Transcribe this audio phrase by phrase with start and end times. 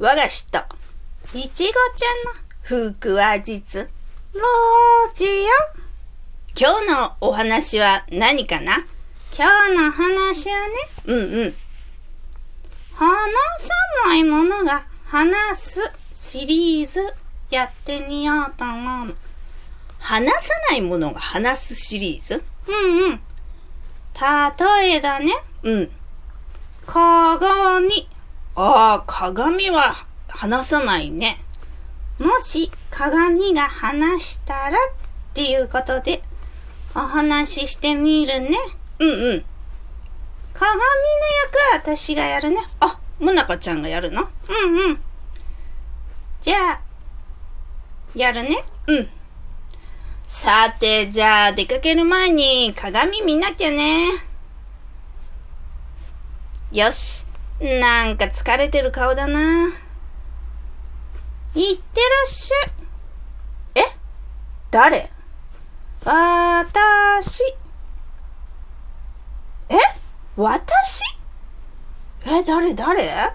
[0.00, 0.60] 我が師と、
[1.34, 3.90] いちごちゃんの風ク話実。
[4.32, 5.30] ロージよ。
[6.56, 8.86] 今日のお話は何かな？
[9.36, 10.74] 今日の話はね、
[11.06, 11.54] うんうん。
[12.94, 13.08] 話
[13.60, 13.74] さ
[14.06, 17.00] ないものが話すシリーズ
[17.50, 19.14] やってみようと思うの。
[19.98, 22.44] 話さないものが話すシリーズ？
[22.68, 23.20] うんうん。
[24.14, 25.32] 例えだね、
[25.64, 25.90] うん。
[26.86, 28.08] 鏡。
[28.60, 29.94] ああ、鏡は
[30.26, 31.40] 話さないね。
[32.18, 34.72] もし鏡が話したらっ
[35.32, 36.24] ていうことで
[36.92, 38.58] お話ししてみるね。
[38.98, 39.44] うんうん。
[40.52, 40.80] 鏡の
[41.76, 42.56] 役は私がやるね。
[42.80, 44.22] あ、もなかちゃんがやるの？
[44.22, 45.00] うんうん。
[46.40, 46.80] じゃあ、
[48.16, 48.64] やるね。
[48.88, 49.08] うん。
[50.24, 54.08] さて、じゃあ出かける前に鏡見なきゃね。
[56.72, 57.27] よし。
[57.60, 59.68] なんか疲れてる顔だな。
[61.54, 63.84] いってらっしゃい。
[63.84, 63.96] え？
[64.70, 65.10] 誰？
[66.04, 67.42] 私。
[69.68, 69.74] え？
[70.36, 71.02] 私？
[72.26, 72.74] え、誰？
[72.74, 73.34] 誰？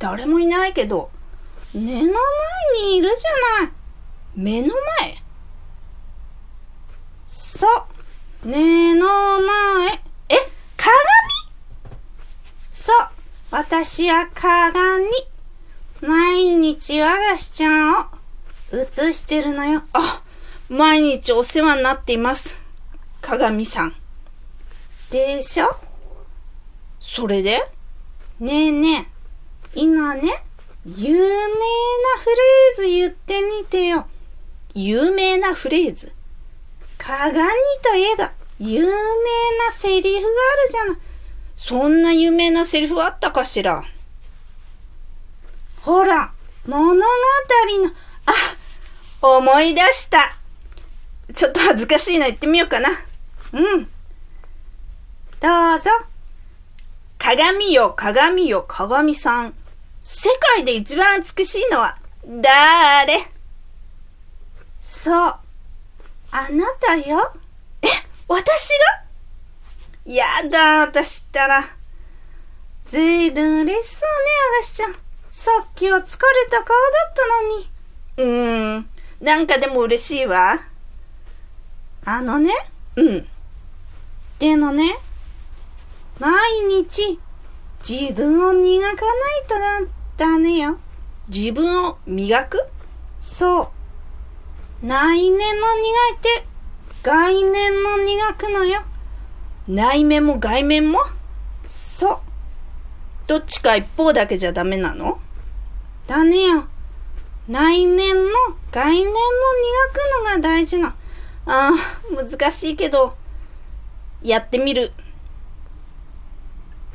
[0.00, 1.10] 誰もいないけど。
[1.72, 2.10] 目の前
[2.82, 3.72] にいるじゃない。
[4.34, 5.22] 目の前
[7.28, 7.66] そ
[8.44, 8.48] う。
[8.48, 10.02] 目の前。
[10.30, 10.34] え
[10.76, 10.96] 鏡
[12.68, 13.08] そう。
[13.82, 15.08] 私は鏡。
[16.02, 18.04] 毎日我が師ちゃんを
[18.74, 19.84] 映してるのよ。
[19.94, 20.22] あ、
[20.68, 22.62] 毎日お世話になっています。
[23.22, 23.94] 鏡さん。
[25.10, 25.74] でしょ？
[26.98, 27.70] それで？
[28.38, 29.08] ねえね
[29.74, 29.80] え。
[29.80, 30.44] 今ね、
[30.84, 31.28] 有名な
[32.18, 34.06] フレーズ言ってみてよ。
[34.74, 36.12] 有名なフレーズ。
[36.98, 37.32] 鏡
[37.82, 38.92] といえば有名な
[39.70, 40.98] セリフがあるじゃない。
[41.62, 43.84] そんな有名なセリフあったかしら？
[45.82, 46.32] ほら、
[46.66, 47.02] 物語の、
[48.24, 50.38] あ、思い出した。
[51.34, 52.88] ちょっと恥ずかしいな、言ってみようかな。
[53.52, 53.84] うん。
[55.38, 55.90] どうぞ。
[57.18, 59.54] 鏡よ、鏡よ、鏡さん。
[60.00, 63.30] 世界で一番美しいのは、だーれ
[64.80, 65.14] そう。
[65.14, 65.40] あ
[66.30, 67.34] なたよ。
[67.82, 67.86] え、
[68.26, 69.09] 私が？
[70.04, 71.64] やだ、私ったら。
[72.86, 74.96] ずいぶん嬉しそうね、あがしちゃん。
[75.30, 76.74] さっきは疲れた顔だ
[77.08, 77.70] ったのに。
[78.16, 78.90] うーん、
[79.20, 80.60] なんかでも嬉しいわ。
[82.04, 82.52] あのね、
[82.96, 83.28] うん。
[84.38, 84.98] でのね、
[86.18, 86.32] 毎
[86.68, 87.20] 日
[87.88, 89.80] 自分を磨かないとだ、
[90.16, 90.78] ダメよ。
[91.28, 92.58] 自分を磨く？
[93.20, 93.70] そ
[94.82, 94.86] う。
[94.86, 96.46] 内面も磨いて、
[97.02, 98.82] 外面も磨くのよ。
[99.70, 100.98] 内面も外面も？
[101.64, 102.18] そう。
[103.28, 105.20] どっちか一方だけじゃダメなの？
[106.08, 106.64] だねよ。
[107.46, 108.32] 内面も
[108.72, 109.16] 外面も磨
[109.92, 110.88] くのが大事な。
[111.46, 111.72] ああ、
[112.12, 113.16] 難しいけど、
[114.22, 114.92] やってみる。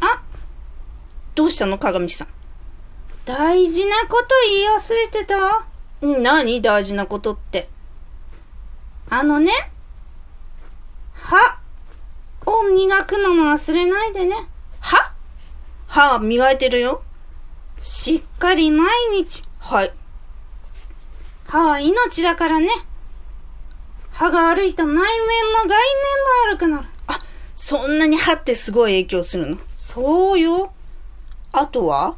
[0.01, 0.21] あ、
[1.33, 1.77] どうしたの？
[1.77, 2.27] 鏡さん。
[3.23, 5.65] 大事なこと言い忘れてた？
[6.01, 6.61] 何？
[6.61, 7.69] 大事なことって。
[9.09, 9.51] あのね、
[11.13, 11.39] 歯を
[12.85, 14.35] 磨くのも忘れないでね。
[14.79, 15.11] 歯
[15.87, 17.01] 歯磨いてるよ。
[17.81, 19.43] しっかり毎日。
[19.57, 19.93] はい。
[21.47, 22.69] 歯は命だからね。
[24.11, 25.03] 歯が悪いと内面も
[25.63, 25.77] 外面も
[26.53, 26.87] 悪くなる。
[27.07, 27.19] あ、
[27.55, 29.57] そんなに歯ってすごい影響するの？
[29.75, 30.71] そうよ。
[31.53, 32.15] あとは？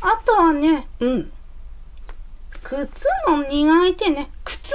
[0.00, 1.32] あとはね、うん。
[2.64, 4.28] 靴も磨いてね。
[4.44, 4.74] 靴？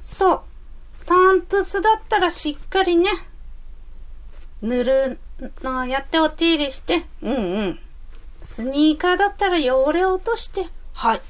[0.00, 0.42] そう。
[1.04, 3.10] パンプスだったらしっかりね。
[4.62, 5.18] 塗る
[5.62, 7.04] のをやってお手入れして。
[7.22, 7.80] うんうん。
[8.42, 10.66] スニーカーだったら汚れを落として。
[10.94, 11.20] はい。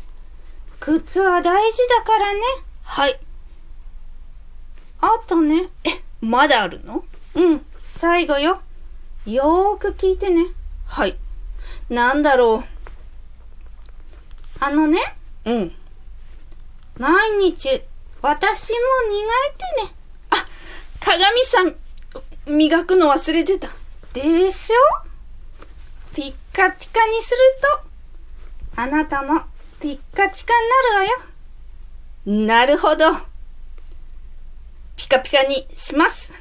[0.80, 2.40] 靴は大事だからね。
[2.82, 3.20] はい。
[5.00, 5.68] あとね。
[5.84, 7.04] え、まだあるの？
[7.34, 7.66] うん。
[7.82, 8.60] 最後よ。
[9.26, 10.46] よーく聞いてね。
[10.86, 11.16] はい。
[11.88, 12.64] なんだろ
[14.60, 14.98] あのね。
[15.44, 15.50] う。
[15.50, 15.74] うん。
[16.98, 17.82] 毎日、
[18.22, 18.78] 私も
[19.08, 19.94] 磨いてね。
[20.30, 20.46] あ、
[21.00, 21.76] 鏡さん、
[22.50, 23.68] 磨くの忘れてた。
[24.12, 24.76] でしょ？
[26.14, 27.38] ピッカピカにする
[28.74, 29.42] と、あなたも
[29.80, 30.68] ピッカピカに
[32.26, 32.46] なるわよ。
[32.46, 33.12] なるほど。
[34.96, 36.32] ピカピカにします。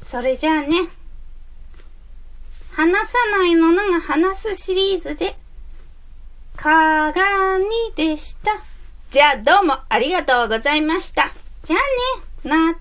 [0.00, 0.68] それじゃあね。
[2.70, 5.36] 話さないものが話すシリーズで、
[6.56, 7.20] 鏡
[7.96, 8.52] でした。
[9.10, 11.32] じゃあどうもありがとうございました。
[11.64, 11.84] じゃあね。
[12.44, 12.78] またね